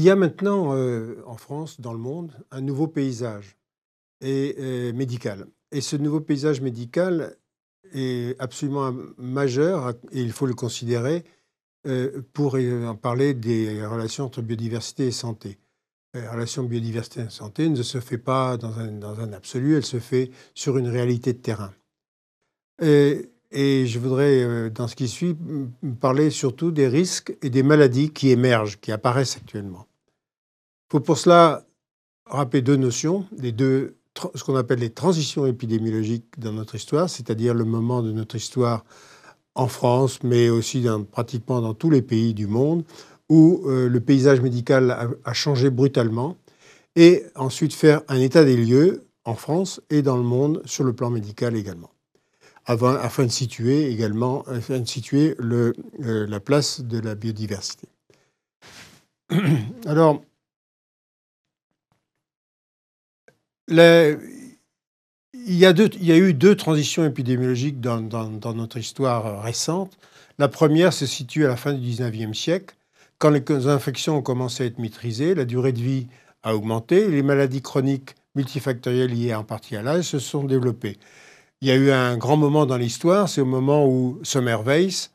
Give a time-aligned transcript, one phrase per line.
[0.00, 0.74] Il y a maintenant
[1.26, 3.58] en France, dans le monde, un nouveau paysage
[4.22, 5.46] et, médical.
[5.72, 7.36] Et ce nouveau paysage médical
[7.92, 11.24] est absolument majeur, et il faut le considérer,
[12.32, 15.58] pour en parler des relations entre biodiversité et santé.
[16.14, 20.30] La relation biodiversité et santé ne se fait pas dans un, absolu, elle se fait
[20.54, 21.74] sur une réalité de terrain.
[22.80, 25.36] Et je voudrais, dans ce qui suit,
[26.00, 29.86] parler surtout des risques et des maladies qui émergent, qui apparaissent actuellement.
[30.90, 31.64] Il faut pour cela
[32.26, 33.96] rappeler deux notions, les deux
[34.34, 38.84] ce qu'on appelle les transitions épidémiologiques dans notre histoire, c'est-à-dire le moment de notre histoire
[39.54, 42.84] en France, mais aussi pratiquement dans tous les pays du monde,
[43.28, 46.36] où euh, le paysage médical a, changé brutalement,
[46.96, 50.92] et ensuite faire un état des lieux en France et dans le monde sur le
[50.92, 51.90] plan médical également,
[52.66, 57.86] afin, de situer également afin de situer euh, la place de la biodiversité.
[59.86, 60.22] Alors,
[63.70, 69.96] il, y a eu deux transitions épidémiologiques dans, notre histoire récente.
[70.38, 72.74] La première se situe à la fin du 19e siècle,
[73.18, 76.06] quand les infections ont commencé à être maîtrisées, la durée de vie
[76.42, 80.96] a augmenté, les maladies chroniques multifactorielles liées en partie à l'âge se sont développées.
[81.60, 85.10] Il y a eu un grand moment dans l'histoire, c'est au moment où Sommerweis,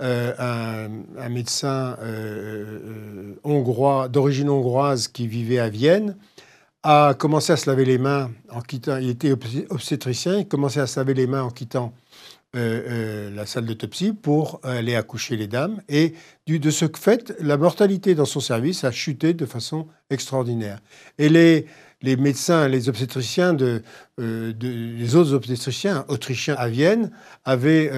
[0.00, 6.16] euh, un, médecin euh, euh, hongrois d'origine hongroise qui vivait à Vienne,
[6.82, 8.96] a commencé à se laver les mains en quittant.
[8.96, 11.94] Il était obstétricien, il commençait à se laver les mains en quittant
[12.54, 15.80] euh, euh, la salle d'autopsie pour aller accoucher les dames.
[15.88, 16.14] Et
[16.46, 20.80] de ce fait, la mortalité dans son service a chuté de façon extraordinaire.
[21.18, 21.66] Et les,
[22.02, 23.82] les médecins, les obstétriciens, de,
[24.22, 27.10] euh, les autres obstétriciens autrichiens à Vienne,
[27.44, 27.90] avaient,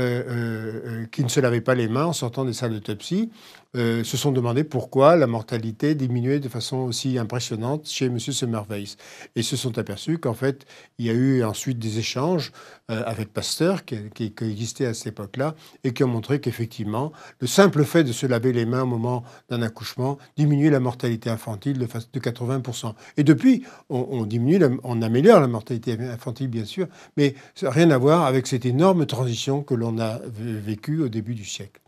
[1.12, 3.30] qui ne se lavaient pas les mains en sortant des salles d'autopsie,
[3.76, 8.20] euh, se sont demandé pourquoi la mortalité diminuait de façon aussi impressionnante chez M.
[8.20, 8.96] Semmerweis.
[9.34, 10.64] Et se sont aperçus qu'en fait,
[10.98, 12.52] il y a eu ensuite des échanges
[12.90, 17.48] euh, avec Pasteur, qui, qui, existaient à cette époque-là, et qui ont montré qu'effectivement, le
[17.48, 21.78] simple fait de se laver les mains au moment d'un accouchement diminuait la mortalité infantile
[21.78, 22.94] de, de 80%.
[23.16, 26.13] Et depuis, on, diminue, on améliore la mortalité infantile,
[26.48, 26.86] bien sûr,
[27.16, 31.34] mais ça rien à voir avec cette énorme transition que l'on a vécue au début
[31.34, 31.80] du siècle.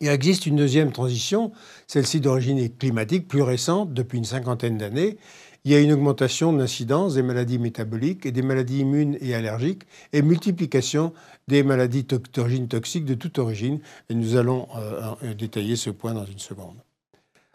[0.00, 1.52] Il existe une deuxième transition,
[1.86, 5.16] celle-ci d'origine climatique plus récente, depuis une cinquantaine d'années.
[5.64, 9.34] Il y a une augmentation de l'incidence des maladies métaboliques et des maladies immunes et
[9.34, 9.82] allergiques
[10.12, 11.12] et multiplication
[11.48, 13.80] des maladies d'origine toxique de toute origine.
[14.08, 16.76] Et nous allons euh, détailler ce point dans une seconde.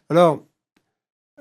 [0.09, 0.43] Alors,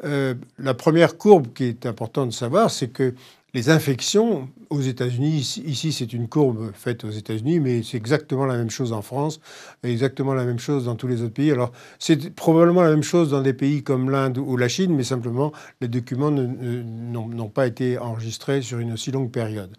[0.04, 3.14] euh, la première courbe qui est importante de savoir, c'est que
[3.52, 8.56] les infections aux États-Unis, ici, c'est une courbe faite aux États-Unis, mais c'est exactement la
[8.56, 9.40] même chose en France,
[9.82, 11.50] exactement la même chose dans tous les autres pays.
[11.50, 15.02] Alors c'est probablement la même chose dans des pays comme l'Inde ou la Chine, mais
[15.02, 19.76] simplement les documents n'ont pas été enregistrés sur une aussi longue période.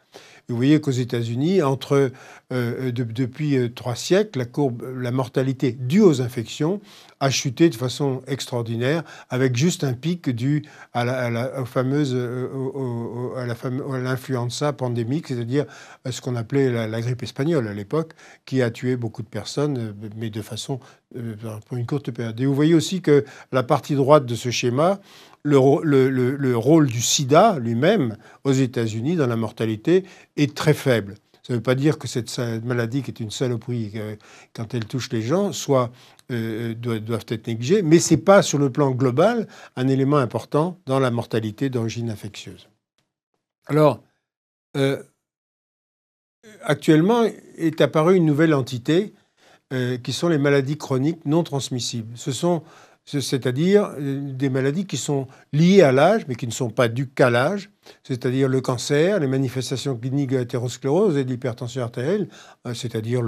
[0.51, 2.09] Vous voyez qu'aux États-Unis, entre euh,
[2.51, 6.81] euh, depuis euh, trois siècles, la courbe, la mortalité due aux infections
[7.21, 10.63] a chuté de façon extraordinaire, avec juste un pic dû
[10.93, 15.65] à la, fameuse, à l'influenza pandémique, c'est-à-dire
[16.09, 18.13] ce qu'on appelait la, grippe espagnole à l'époque,
[18.45, 20.79] qui a tué beaucoup de personnes, mais de façon
[21.65, 22.39] pour une courte période.
[22.39, 24.99] Et vous voyez aussi que la partie droite de ce schéma
[25.43, 30.05] le, rôle du sida lui-même aux États-Unis dans la mortalité
[30.37, 31.15] est très faible.
[31.43, 34.15] Ça ne veut pas dire que cette maladie, qui est une saloperie euh,
[34.53, 35.91] quand elle touche les gens, soit,
[36.31, 40.77] euh, doivent être négligées, mais ce n'est pas sur le plan global un élément important
[40.85, 42.69] dans la mortalité d'origine infectieuse.
[43.65, 44.03] Alors,
[44.77, 45.01] euh,
[46.61, 47.23] actuellement
[47.57, 49.13] est apparue une nouvelle entité
[50.03, 52.11] qui sont les maladies chroniques non transmissibles.
[52.15, 52.61] Ce sont
[53.05, 57.07] c'est-à-dire euh, des maladies qui sont liées à l'âge, mais qui ne sont pas dues
[57.07, 57.69] qu'à l'âge,
[58.03, 62.27] c'est-à-dire le cancer, les manifestations cliniques de l'athérosclérose et de l'hypertension artérielle,
[62.67, 63.21] euh, c'est-à-dire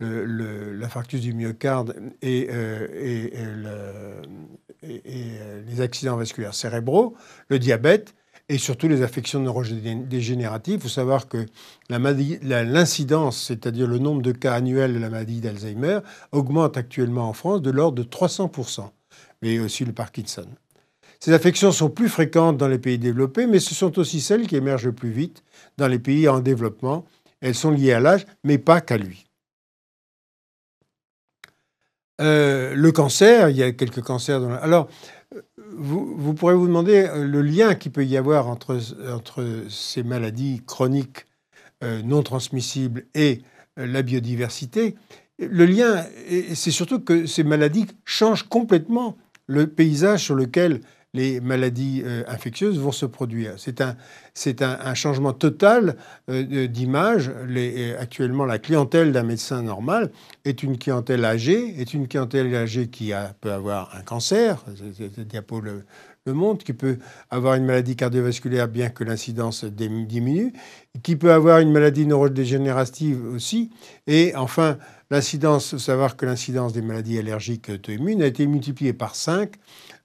[0.00, 4.22] l'infarctus du myocarde et, euh,
[4.82, 7.14] les accidents vasculaires cérébraux,
[7.48, 8.14] le diabète,
[8.48, 10.74] et surtout les affections neurodégénératives.
[10.74, 11.46] Il faut savoir que
[11.90, 16.00] l'incidence, c'est-à-dire le nombre de cas annuels de la maladie d'Alzheimer,
[16.32, 18.90] augmente actuellement en France de l'ordre de 300%
[19.42, 20.46] mais aussi le Parkinson.
[21.20, 24.56] Ces affections sont plus fréquentes dans les pays développés, mais ce sont aussi celles qui
[24.56, 25.42] émergent le plus vite
[25.78, 27.04] dans les pays en développement.
[27.40, 29.26] Elles sont liées à l'âge, mais pas qu'à lui.
[32.20, 34.40] Euh, le cancer, il y a quelques cancers.
[34.40, 34.88] Dans Alors,
[35.74, 38.78] vous, pourrez vous demander euh, le lien qu'il peut y avoir entre,
[39.12, 41.26] entre ces maladies chroniques
[41.84, 43.42] euh, non transmissibles et
[43.76, 44.94] la biodiversité.
[45.38, 46.02] Le lien,
[46.54, 50.80] c'est surtout que ces maladies changent complètement le paysage sur lequel
[51.16, 53.54] les maladies euh, infectieuses vont se produire.
[53.56, 55.96] C'est un, changement total
[56.30, 57.30] euh, d'image.
[57.98, 60.10] actuellement, la clientèle d'un médecin normal
[60.44, 64.64] est une clientèle âgée, est une clientèle âgée qui peut avoir un cancer,
[65.18, 65.62] diapo
[66.26, 66.98] le montre, qui peut
[67.30, 70.52] avoir une maladie cardiovasculaire bien que l'incidence diminue,
[71.02, 73.70] qui peut avoir une maladie neurodégénérative aussi,
[74.06, 74.78] et enfin
[75.10, 79.52] l'incidence, savoir que l'incidence des maladies allergiques auto-immunes a été multipliée par 5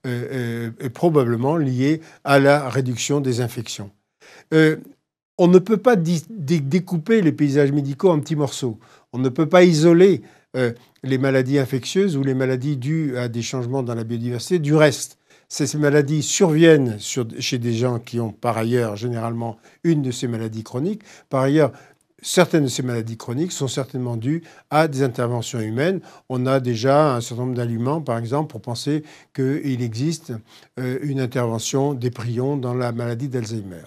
[0.06, 3.92] euh, euh, probablement lié à la réduction des infections.
[4.54, 4.78] Euh,
[5.38, 8.80] on ne peut pas découper les paysages médicaux en petits morceaux.
[9.12, 10.22] On ne peut pas isoler
[11.04, 15.18] les maladies infectieuses ou les maladies dues à des changements dans la biodiversité du reste.
[15.54, 16.98] Ces maladies surviennent
[17.40, 21.02] chez des gens qui ont par ailleurs généralement une de ces maladies chroniques.
[21.30, 21.74] Par ailleurs,
[22.22, 26.00] certaines de ces maladies chroniques sont certainement dues à des interventions humaines.
[26.30, 29.04] On a déjà un certain nombre d'aliments, par exemple, pour penser
[29.36, 30.32] qu'il existe
[30.80, 33.84] euh, une intervention des prions dans la maladie d'Alzheimer.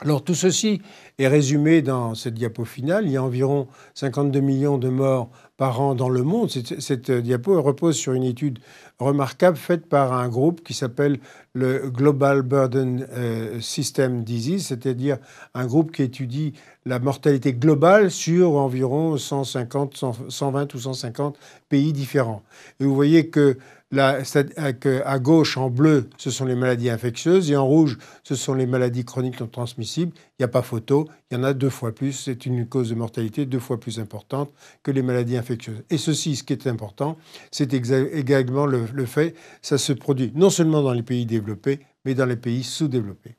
[0.00, 0.80] Alors tout ceci
[1.18, 3.06] est résumé dans cette diapo finale.
[3.06, 6.50] Il y a environ 52 millions de morts par an dans le monde.
[6.50, 8.60] Cette, diapo repose sur une étude
[9.00, 11.18] remarquable faite par un groupe qui s'appelle
[11.52, 15.18] le Global Burden euh, System Disease, c'est-à-dire
[15.54, 16.52] un groupe qui étudie
[16.86, 21.36] la mortalité globale sur environ 150, 120 ou 150
[21.68, 22.44] pays différents.
[22.78, 23.58] Et vous voyez que
[23.96, 28.66] à gauche, en bleu, ce sont les maladies infectieuses et en rouge, ce sont les
[28.66, 30.12] maladies chroniques non transmissibles.
[30.16, 32.12] Il n'y a pas photo, il y en a deux fois plus.
[32.12, 34.52] C'est une cause de mortalité deux fois plus importante
[34.82, 35.82] que les maladies infectieuses.
[35.88, 37.16] Et ceci, ce qui est important,
[37.50, 42.14] c'est également le, le fait, ça se produit non seulement dans les pays développés, mais
[42.14, 43.37] dans les pays sous-développés.